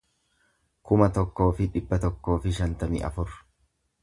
[0.91, 3.37] kuma tokkoo fi dhibba tokkoo fi shantamii afur